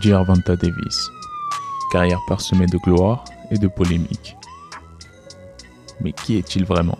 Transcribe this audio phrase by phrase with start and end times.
[0.00, 1.10] Gervonta Davis.
[1.90, 4.36] Carrière parsemée de gloire et de polémique.
[6.00, 6.98] Mais qui est-il vraiment?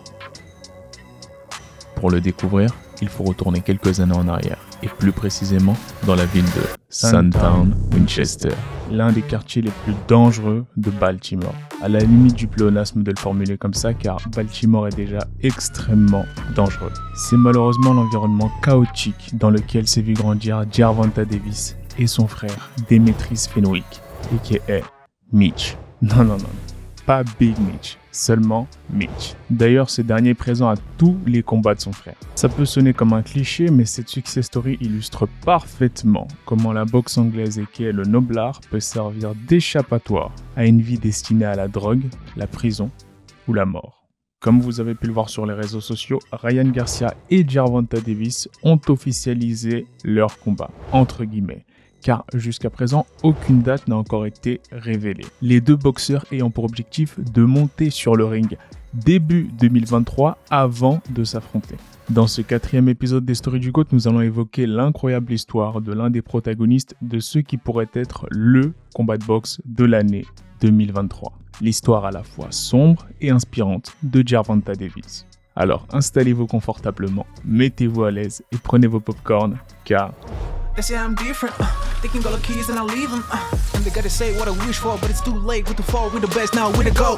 [1.95, 2.69] Pour le découvrir,
[3.01, 5.75] il faut retourner quelques années en arrière, et plus précisément
[6.05, 8.53] dans la ville de Suntown, Winchester,
[8.91, 11.55] l'un des quartiers les plus dangereux de Baltimore.
[11.81, 16.25] À la limite du pléonasme de le formuler comme ça, car Baltimore est déjà extrêmement
[16.55, 16.91] dangereux.
[17.15, 23.47] C'est malheureusement l'environnement chaotique dans lequel s'est vu grandir Gervonta Davis et son frère Demetris
[23.49, 23.85] Fenwick,
[24.33, 24.81] a.k.a.
[25.31, 25.75] Mitch.
[26.01, 26.49] Non, non, non,
[27.05, 29.35] pas Big Mitch, seulement Mitch.
[29.49, 32.15] D'ailleurs, ce dernier est présent à tous les combats de son frère.
[32.35, 37.17] Ça peut sonner comme un cliché, mais cette success story illustre parfaitement comment la boxe
[37.17, 41.67] anglaise et qui est le noblard peut servir d'échappatoire à une vie destinée à la
[41.67, 42.89] drogue, la prison
[43.47, 44.07] ou la mort.
[44.39, 48.49] Comme vous avez pu le voir sur les réseaux sociaux, Ryan Garcia et Gervonta Davis
[48.61, 51.65] ont officialisé leur combat, entre guillemets
[52.03, 55.25] car jusqu'à présent, aucune date n'a encore été révélée.
[55.41, 58.57] Les deux boxeurs ayant pour objectif de monter sur le ring
[58.93, 61.75] début 2023 avant de s'affronter.
[62.09, 66.09] Dans ce quatrième épisode des Stories du GOAT, nous allons évoquer l'incroyable histoire de l'un
[66.09, 70.25] des protagonistes de ce qui pourrait être LE combat de boxe de l'année
[70.61, 71.33] 2023.
[71.61, 75.25] L'histoire à la fois sombre et inspirante de Gervonta Davis.
[75.55, 80.13] Alors installez-vous confortablement, mettez-vous à l'aise et prenez vos popcorns car
[80.75, 81.53] They say I'm different.
[81.59, 81.67] Uh,
[82.01, 83.23] they can go the keys and I leave them.
[83.31, 83.37] Uh,
[83.75, 85.67] and they gotta say what I wish for, but it's too late.
[85.67, 87.15] With the fall, we the best now, we the go.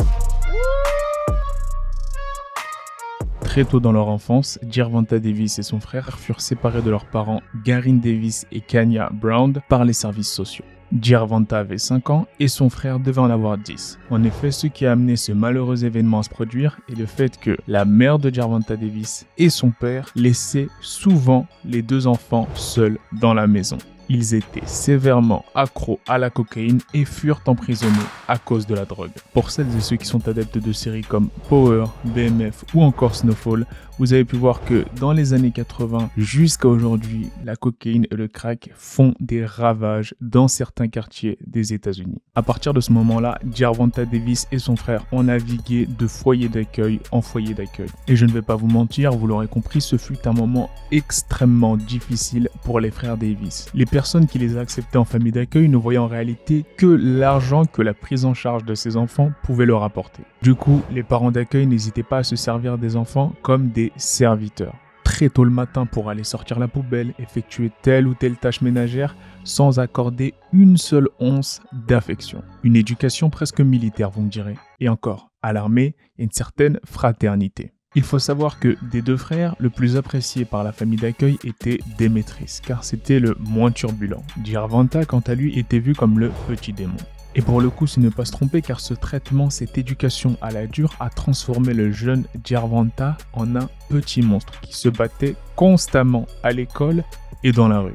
[3.46, 7.42] Très tôt dans leur enfance, Gervonta Davis et son frère furent séparés de leurs parents
[7.64, 10.66] Garin Davis et Kanya Brown par les services sociaux.
[11.02, 14.00] Gervonta avait 5 ans et son frère devait en avoir 10.
[14.10, 17.40] En effet, ce qui a amené ce malheureux événement à se produire est le fait
[17.40, 22.98] que la mère de Gervonta Davis et son père laissaient souvent les deux enfants seuls
[23.12, 23.78] dans la maison.
[24.10, 27.92] Ils étaient sévèrement accros à la cocaïne et furent emprisonnés
[28.28, 29.12] à cause de la drogue.
[29.34, 33.66] Pour celles et ceux qui sont adeptes de séries comme Power, BMF ou encore Snowfall,
[33.98, 38.28] vous avez pu voir que dans les années 80 jusqu'à aujourd'hui, la cocaïne et le
[38.28, 42.22] crack font des ravages dans certains quartiers des États-Unis.
[42.36, 47.00] À partir de ce moment-là, Gervonta Davis et son frère ont navigué de foyer d'accueil
[47.12, 47.88] en foyer d'accueil.
[48.08, 51.78] Et je ne vais pas vous mentir, vous l'aurez compris, ce fut un moment extrêmement
[51.78, 53.68] difficile pour les frères Davis.
[53.96, 57.94] Personnes qui les acceptaient en famille d'accueil ne voyaient en réalité que l'argent que la
[57.94, 60.24] prise en charge de ces enfants pouvait leur apporter.
[60.42, 64.76] Du coup, les parents d'accueil n'hésitaient pas à se servir des enfants comme des serviteurs.
[65.06, 69.16] Très tôt le matin pour aller sortir la poubelle, effectuer telle ou telle tâche ménagère
[69.46, 72.44] sans accorder une seule once d'affection.
[72.64, 74.58] Une éducation presque militaire, vous me direz.
[74.82, 77.75] Et encore, à l'armée, a une certaine fraternité.
[77.98, 81.80] Il faut savoir que des deux frères, le plus apprécié par la famille d'accueil était
[81.98, 84.22] Démétris, car c'était le moins turbulent.
[84.44, 86.98] Girvanta, quant à lui, était vu comme le petit démon.
[87.36, 90.52] Et pour le coup, c'est ne pas se tromper car ce traitement, cette éducation à
[90.52, 96.28] la dure a transformé le jeune Gervonta en un petit monstre qui se battait constamment
[96.44, 97.04] à l'école
[97.44, 97.94] et dans la rue.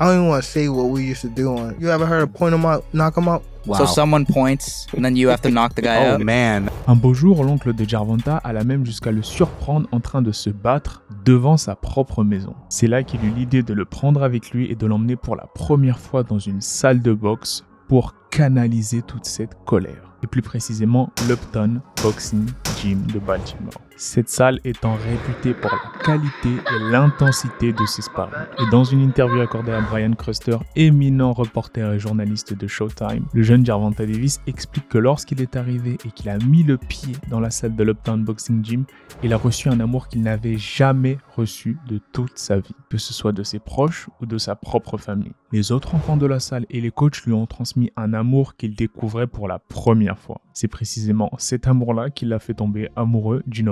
[0.00, 1.74] I don't even want to say what we used to do on.
[1.80, 3.42] You ever heard of point out, knock out?
[3.66, 3.78] Wow.
[3.78, 6.20] So someone points and then you have to knock the guy oh, out.
[6.20, 6.70] man.
[6.86, 10.50] Un beau jour, l'oncle de Gervonta alla même jusqu'à le surprendre en train de se
[10.50, 12.54] battre devant sa propre maison.
[12.68, 15.46] C'est là qu'il eut l'idée de le prendre avec lui et de l'emmener pour la
[15.46, 20.14] première fois dans une salle de boxe pour canaliser toute cette colère.
[20.22, 22.46] Et plus précisément, l'Upton Boxing
[22.80, 28.32] Gym de Baltimore cette salle étant réputée pour la qualité et l'intensité de ses sparring.
[28.58, 33.42] Et dans une interview accordée à Brian Cruster, éminent reporter et journaliste de Showtime, le
[33.42, 37.40] jeune Gervonta Davis explique que lorsqu'il est arrivé et qu'il a mis le pied dans
[37.40, 38.84] la salle de l'Uptown Boxing Gym,
[39.24, 43.12] il a reçu un amour qu'il n'avait jamais reçu de toute sa vie, que ce
[43.12, 45.32] soit de ses proches ou de sa propre famille.
[45.50, 48.74] Les autres enfants de la salle et les coachs lui ont transmis un amour qu'il
[48.74, 50.40] découvrait pour la première fois.
[50.52, 53.62] C'est précisément cet amour-là qui l'a fait tomber amoureux du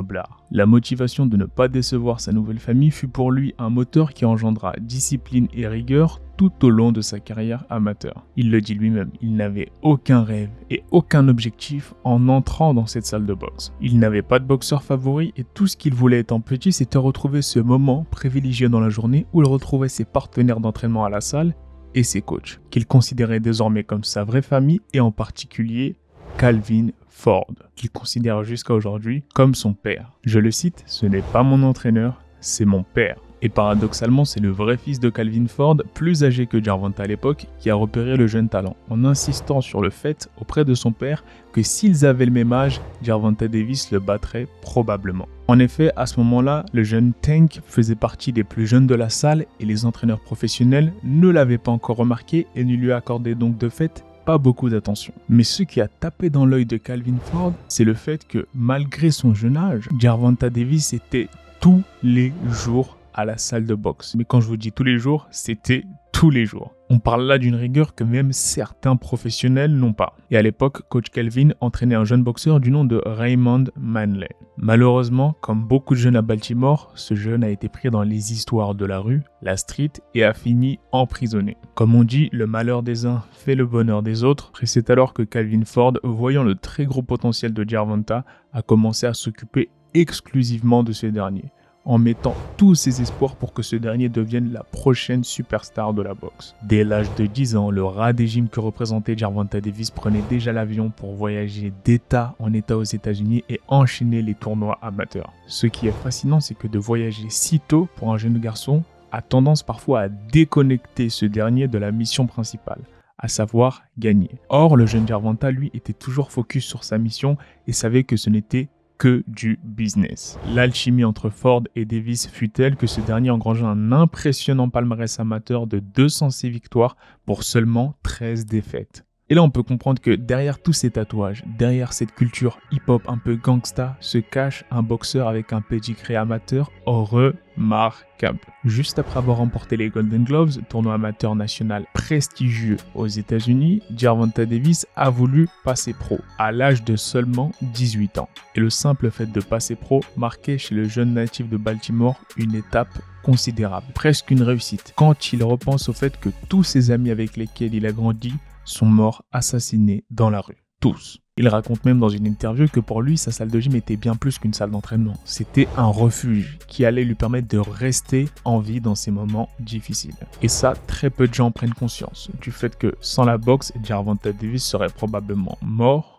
[0.51, 4.25] la motivation de ne pas décevoir sa nouvelle famille fut pour lui un moteur qui
[4.25, 8.25] engendra discipline et rigueur tout au long de sa carrière amateur.
[8.37, 13.07] Il le dit lui-même, il n'avait aucun rêve et aucun objectif en entrant dans cette
[13.07, 13.73] salle de boxe.
[13.81, 17.43] Il n'avait pas de boxeur favori et tout ce qu'il voulait étant petit, c'était retrouver
[17.43, 21.55] ce moment privilégié dans la journée où il retrouvait ses partenaires d'entraînement à la salle
[21.95, 25.97] et ses coachs, qu'il considérait désormais comme sa vraie famille et en particulier
[26.39, 30.13] Calvin Ford, qu'il considère jusqu'à aujourd'hui comme son père.
[30.25, 33.17] Je le cite, ce n'est pas mon entraîneur, c'est mon père.
[33.43, 37.47] Et paradoxalement, c'est le vrai fils de Calvin Ford, plus âgé que Jarvanta à l'époque,
[37.59, 41.23] qui a repéré le jeune talent, en insistant sur le fait auprès de son père
[41.53, 45.29] que s'ils avaient le même âge, Jarvanta Davis le battrait probablement.
[45.49, 49.11] En effet, à ce moment-là, le jeune Tank faisait partie des plus jeunes de la
[49.11, 53.59] salle et les entraîneurs professionnels ne l'avaient pas encore remarqué et ne lui accordaient donc
[53.59, 55.15] de fait pas beaucoup d'attention.
[55.29, 59.13] Mais ce qui a tapé dans l'œil de Calvin Ford, c'est le fait que malgré
[59.13, 61.29] son jeune âge, Jarvanta Davis était
[61.61, 64.17] tous les jours à la salle de boxe.
[64.17, 66.76] Mais quand je vous dis tous les jours, c'était tous les jours.
[66.89, 70.17] On parle là d'une rigueur que même certains professionnels n'ont pas.
[70.31, 74.29] Et à l'époque, coach Kelvin entraînait un jeune boxeur du nom de Raymond Manley.
[74.57, 78.77] Malheureusement, comme beaucoup de jeunes à Baltimore, ce jeune a été pris dans les histoires
[78.77, 81.57] de la rue, la street, et a fini emprisonné.
[81.75, 85.13] Comme on dit, le malheur des uns fait le bonheur des autres, et c'est alors
[85.13, 90.85] que Calvin Ford, voyant le très gros potentiel de Jarvanta, a commencé à s'occuper exclusivement
[90.85, 91.47] de ce dernier
[91.87, 96.15] en mettant tous ses espoirs pour que ce dernier devienne la prochaine superstar de la
[96.15, 96.55] boxe.
[96.63, 100.53] Dès l'âge de 10 ans, le rat des gyms que représentait Jarvanta Davis prenait déjà
[100.53, 105.33] l'avion pour voyager d'état en état aux États-Unis et enchaîner les tournois amateurs.
[105.47, 108.83] Ce qui est fascinant, c'est que de voyager si tôt pour un jeune garçon
[109.13, 112.81] a tendance parfois à déconnecter ce dernier de la mission principale
[113.19, 114.31] à savoir gagner.
[114.49, 117.37] Or, le jeune Jarvanta, lui, était toujours focus sur sa mission
[117.67, 120.39] et savait que ce n'était que du business.
[120.55, 125.67] L'alchimie entre Ford et Davis fut telle que ce dernier engrangea un impressionnant palmarès amateur
[125.67, 129.06] de 206 victoires pour seulement 13 défaites?
[129.29, 133.19] Et là, on peut comprendre que derrière tous ces tatouages, derrière cette culture hip-hop un
[133.19, 138.39] peu gangsta, se cache un boxeur avec un pedigree amateur remarquable.
[138.65, 144.87] Juste après avoir remporté les Golden Gloves, tournoi amateur national prestigieux aux États-Unis, Gervonta Davis
[144.95, 148.29] a voulu passer pro à l'âge de seulement 18 ans.
[148.55, 152.55] Et le simple fait de passer pro marquait chez le jeune natif de Baltimore une
[152.55, 157.37] étape considérable, presque une réussite, quand il repense au fait que tous ses amis avec
[157.37, 158.33] lesquels il a grandi
[158.67, 160.63] sont morts assassinés dans la rue.
[160.81, 161.21] Tous.
[161.39, 164.15] Il raconte même dans une interview que pour lui, sa salle de gym était bien
[164.15, 165.19] plus qu'une salle d'entraînement.
[165.27, 170.15] C'était un refuge qui allait lui permettre de rester en vie dans ces moments difficiles.
[170.41, 174.33] Et ça, très peu de gens prennent conscience du fait que sans la boxe, Jarvanta
[174.33, 176.16] Davis serait probablement mort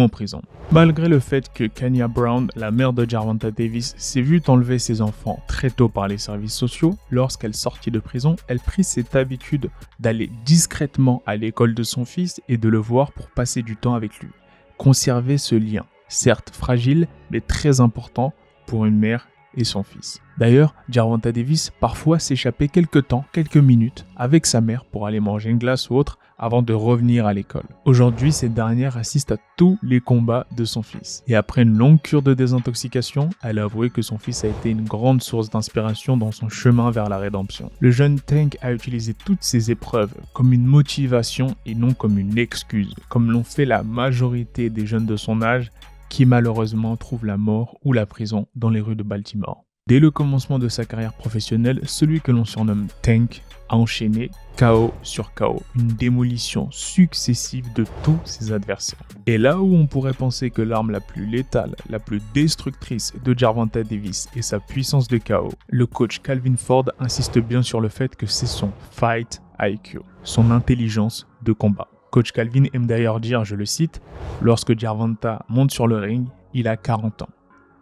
[0.00, 0.42] en prison.
[0.70, 5.02] Malgré le fait que Kenya Brown, la mère de Jarvanta Davis, s'est vue enlever ses
[5.02, 9.70] enfants très tôt par les services sociaux, lorsqu'elle sortit de prison, elle prit cette habitude
[10.00, 13.94] d'aller discrètement à l'école de son fils et de le voir pour passer du temps
[13.94, 14.30] avec lui.
[14.78, 18.32] Conserver ce lien, certes fragile, mais très important
[18.66, 20.20] pour une mère et son fils.
[20.38, 25.50] D'ailleurs, Jarvanta Davis parfois s'échappait quelques temps, quelques minutes, avec sa mère pour aller manger
[25.50, 27.66] une glace ou autre avant de revenir à l'école.
[27.84, 31.22] Aujourd'hui, cette dernière assiste à tous les combats de son fils.
[31.28, 34.70] Et après une longue cure de désintoxication, elle a avoué que son fils a été
[34.70, 37.70] une grande source d'inspiration dans son chemin vers la rédemption.
[37.78, 42.36] Le jeune Tank a utilisé toutes ces épreuves comme une motivation et non comme une
[42.36, 45.70] excuse, comme l'ont fait la majorité des jeunes de son âge
[46.12, 49.64] qui malheureusement trouvent la mort ou la prison dans les rues de Baltimore.
[49.88, 54.92] Dès le commencement de sa carrière professionnelle, celui que l'on surnomme Tank a enchaîné KO
[55.02, 59.08] sur KO, une démolition successive de tous ses adversaires.
[59.26, 63.36] Et là où on pourrait penser que l'arme la plus létale, la plus destructrice de
[63.36, 67.88] Jarvanta Davis est sa puissance de KO, le coach Calvin Ford insiste bien sur le
[67.88, 71.88] fait que c'est son fight IQ, son intelligence de combat.
[72.12, 74.02] Coach Calvin aime d'ailleurs dire, je le cite,
[74.42, 77.28] lorsque Jarvanta monte sur le ring, il a 40 ans.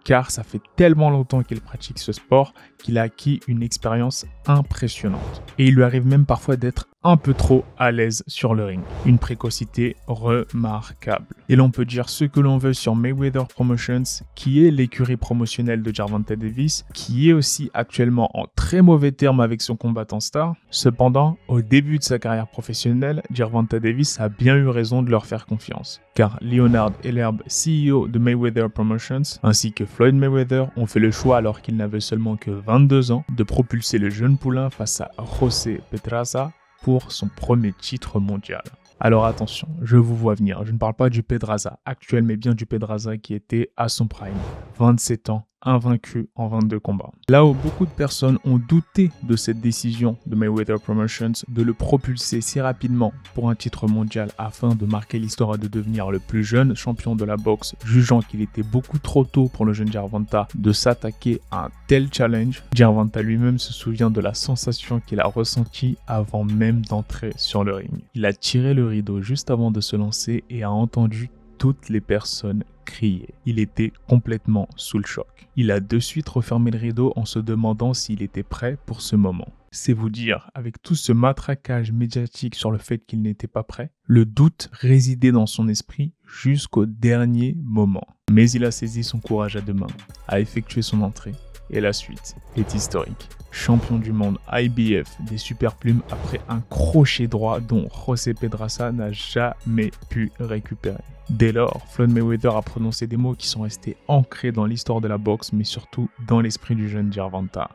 [0.05, 5.43] Car ça fait tellement longtemps qu'il pratique ce sport qu'il a acquis une expérience impressionnante.
[5.59, 8.81] Et il lui arrive même parfois d'être un peu trop à l'aise sur le ring.
[9.07, 11.26] Une précocité remarquable.
[11.49, 14.02] Et l'on peut dire ce que l'on veut sur Mayweather Promotions,
[14.35, 19.40] qui est l'écurie promotionnelle de Jarvante Davis, qui est aussi actuellement en très mauvais termes
[19.40, 20.54] avec son combattant star.
[20.71, 25.25] Cependant, au début de sa carrière professionnelle, Jarvante Davis a bien eu raison de leur
[25.25, 26.02] faire confiance.
[26.14, 31.38] Car Leonard Ellerbe, CEO de Mayweather Promotions, ainsi que Floyd Mayweather ont fait le choix
[31.38, 35.80] alors qu'ils n'avaient seulement que 22 ans de propulser le jeune poulain face à José
[35.90, 38.62] Pedraza pour son premier titre mondial.
[38.99, 42.54] Alors attention, je vous vois venir, je ne parle pas du Pedraza actuel, mais bien
[42.54, 44.34] du Pedraza qui était à son prime.
[44.78, 47.11] 27 ans, invaincu en 22 combats.
[47.29, 51.75] Là où beaucoup de personnes ont douté de cette décision de Mayweather Promotions de le
[51.75, 56.45] propulser si rapidement pour un titre mondial afin de marquer l'histoire de devenir le plus
[56.45, 60.49] jeune champion de la boxe, jugeant qu'il était beaucoup trop tôt pour le jeune Gervonta
[60.55, 65.26] de s'attaquer à un tel challenge, Gervonta lui-même se souvient de la sensation qu'il a
[65.26, 67.90] ressentie avant même d'entrer sur le ring.
[68.14, 72.00] Il a tiré le rideau juste avant de se lancer et a entendu toutes les
[72.00, 73.35] personnes crier.
[73.45, 75.47] Il était complètement sous le choc.
[75.57, 79.14] Il a de suite refermé le rideau en se demandant s'il était prêt pour ce
[79.14, 79.47] moment.
[79.71, 83.93] C'est vous dire, avec tout ce matraquage médiatique sur le fait qu'il n'était pas prêt,
[84.07, 88.07] le doute résidait dans son esprit jusqu'au dernier moment.
[88.31, 89.87] Mais il a saisi son courage à deux mains,
[90.29, 91.35] a effectué son entrée,
[91.71, 93.29] et la suite est historique.
[93.53, 99.11] Champion du monde IBF des super plumes après un crochet droit dont José Pedraza n'a
[99.11, 101.03] jamais pu récupérer.
[101.31, 105.09] Dès lors, Floyd Mayweather a prononcé des mots qui sont restés ancrés dans l'histoire de
[105.09, 107.71] la boxe, mais surtout dans l'esprit du jeune Gervonta.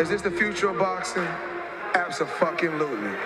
[0.00, 1.22] Is this the future of boxing?
[1.94, 3.16] Absolutely.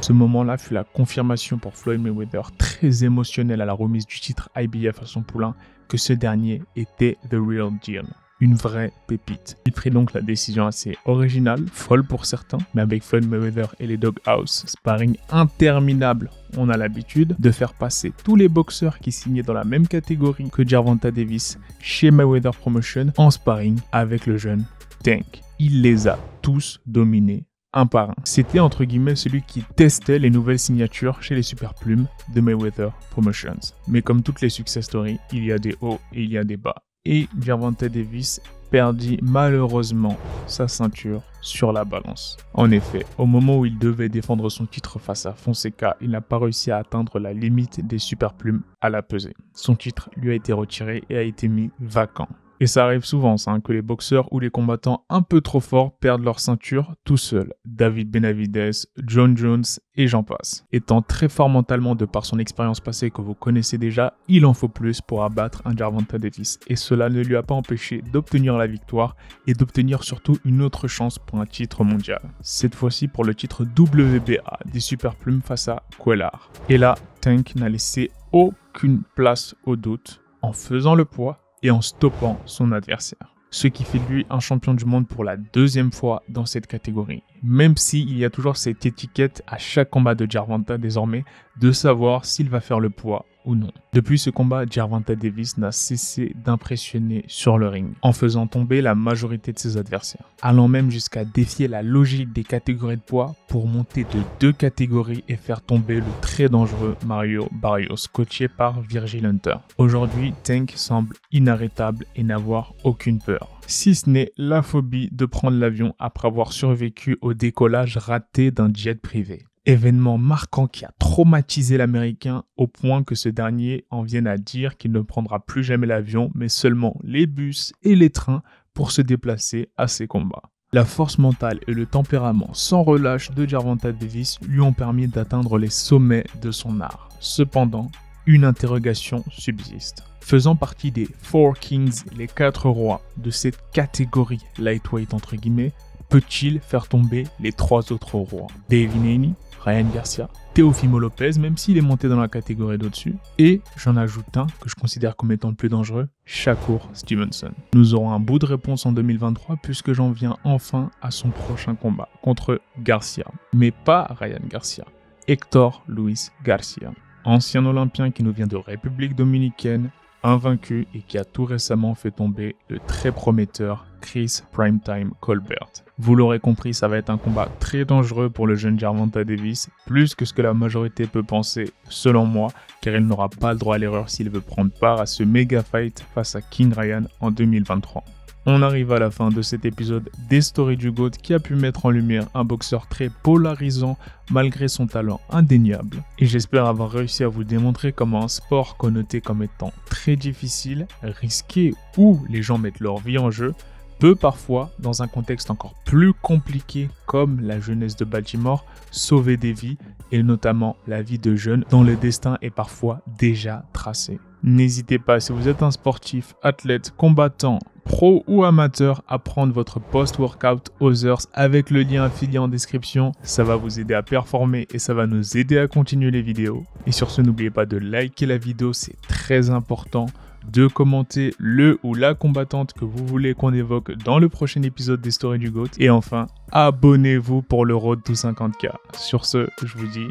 [0.00, 4.50] Ce moment-là fut la confirmation pour Floyd Mayweather, très émotionnel à la remise du titre
[4.54, 5.54] IBF à son poulain,
[5.88, 8.04] que ce dernier était The Real Deal.
[8.38, 9.56] Une vraie pépite.
[9.64, 13.86] Il prit donc la décision assez originale, folle pour certains, mais avec Floyd Mayweather et
[13.86, 16.30] les Doghouse, sparring interminable.
[16.58, 20.50] On a l'habitude de faire passer tous les boxeurs qui signaient dans la même catégorie
[20.50, 24.64] que Gervonta Davis chez Mayweather Promotion en sparring avec le jeune
[25.02, 25.40] Tank.
[25.58, 28.14] Il les a tous dominés un par un.
[28.24, 32.90] C'était entre guillemets celui qui testait les nouvelles signatures chez les super plumes de Mayweather
[33.10, 33.74] Promotions.
[33.86, 36.44] Mais comme toutes les success stories, il y a des hauts et il y a
[36.44, 36.82] des bas.
[37.04, 38.40] Et Gervonta Davis
[38.70, 40.16] perdit malheureusement
[40.46, 42.36] sa ceinture sur la balance.
[42.54, 46.20] En effet, au moment où il devait défendre son titre face à Fonseca, il n'a
[46.20, 49.34] pas réussi à atteindre la limite des super plumes à la pesée.
[49.54, 52.28] Son titre lui a été retiré et a été mis vacant.
[52.60, 55.92] Et ça arrive souvent, hein, que les boxeurs ou les combattants un peu trop forts
[55.98, 57.52] perdent leur ceinture tout seuls.
[57.66, 60.64] David Benavides, John Jones et j'en passe.
[60.72, 64.54] Étant très fort mentalement de par son expérience passée que vous connaissez déjà, il en
[64.54, 66.58] faut plus pour abattre un Gervonta Davis.
[66.66, 70.88] Et cela ne lui a pas empêché d'obtenir la victoire et d'obtenir surtout une autre
[70.88, 72.22] chance pour un titre mondial.
[72.40, 76.50] Cette fois-ci pour le titre WBA des Super Plumes face à Quellar.
[76.68, 81.80] Et là, Tank n'a laissé aucune place au doute en faisant le poids et en
[81.80, 83.34] stoppant son adversaire.
[83.50, 86.68] Ce qui fait de lui un champion du monde pour la deuxième fois dans cette
[86.68, 87.24] catégorie.
[87.46, 91.24] Même s'il y a toujours cette étiquette à chaque combat de Jarvanta désormais
[91.60, 93.24] de savoir s'il va faire le poids
[93.54, 93.70] non.
[93.92, 98.94] Depuis ce combat, Gervonta Davis n'a cessé d'impressionner sur le ring, en faisant tomber la
[98.94, 103.66] majorité de ses adversaires, allant même jusqu'à défier la logique des catégories de poids pour
[103.66, 109.24] monter de deux catégories et faire tomber le très dangereux Mario Barrios, coaché par Virgil
[109.26, 109.56] Hunter.
[109.78, 115.58] Aujourd'hui, Tank semble inarrêtable et n'avoir aucune peur si ce n'est la phobie de prendre
[115.58, 121.76] l'avion après avoir survécu au décollage raté d'un jet privé événement marquant qui a traumatisé
[121.76, 125.88] l'Américain au point que ce dernier en vienne à dire qu'il ne prendra plus jamais
[125.88, 128.42] l'avion mais seulement les bus et les trains
[128.72, 130.50] pour se déplacer à ses combats.
[130.72, 135.58] La force mentale et le tempérament sans relâche de Gervonta Davis lui ont permis d'atteindre
[135.58, 137.08] les sommets de son art.
[137.20, 137.90] Cependant,
[138.26, 140.02] une interrogation subsiste.
[140.20, 145.72] Faisant partie des Four Kings, les quatre rois de cette catégorie lightweight entre guillemets,
[146.08, 148.48] peut-il faire tomber les trois autres rois?
[148.68, 153.60] Dave Haney, Ryan Garcia, Teofimo Lopez, même s'il est monté dans la catégorie d'au-dessus, et
[153.76, 157.50] j'en ajoute un que je considère comme étant le plus dangereux, Shakur Stevenson.
[157.74, 161.74] Nous aurons un bout de réponse en 2023 puisque j'en viens enfin à son prochain
[161.74, 164.84] combat contre Garcia, mais pas Ryan Garcia,
[165.26, 166.92] Hector Luis Garcia,
[167.26, 169.90] ancien Olympien qui nous vient de République dominicaine,
[170.22, 175.68] invaincu et qui a tout récemment fait tomber le très prometteur Chris Primetime Colbert.
[175.98, 179.68] Vous l'aurez compris, ça va être un combat très dangereux pour le jeune Gervonta Davis,
[179.86, 182.48] plus que ce que la majorité peut penser, selon moi,
[182.80, 185.62] car il n'aura pas le droit à l'erreur s'il veut prendre part à ce méga
[185.62, 188.04] fight face à King Ryan en 2023.
[188.48, 191.56] On arrive à la fin de cet épisode des Stories du GOAT qui a pu
[191.56, 193.98] mettre en lumière un boxeur très polarisant
[194.30, 196.04] malgré son talent indéniable.
[196.20, 200.86] Et j'espère avoir réussi à vous démontrer comment un sport connoté comme étant très difficile,
[201.02, 203.52] risqué, où les gens mettent leur vie en jeu,
[203.98, 209.54] peut parfois, dans un contexte encore plus compliqué comme la jeunesse de Baltimore, sauver des
[209.54, 209.76] vies
[210.12, 214.20] et notamment la vie de jeunes dont le destin est parfois déjà tracé.
[214.44, 219.80] N'hésitez pas, si vous êtes un sportif, athlète, combattant, pro ou amateur, à prendre votre
[219.80, 223.12] post-workout Others avec le lien affilié en description.
[223.22, 226.64] Ça va vous aider à performer et ça va nous aider à continuer les vidéos.
[226.86, 230.06] Et sur ce, n'oubliez pas de liker la vidéo, c'est très important
[230.52, 235.00] de commenter le ou la combattante que vous voulez qu'on évoque dans le prochain épisode
[235.00, 235.70] des Stories du GOAT.
[235.78, 238.70] Et enfin, abonnez-vous pour le Road to 50k.
[238.96, 240.06] Sur ce, je vous dis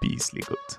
[0.00, 0.78] peace les GOAT.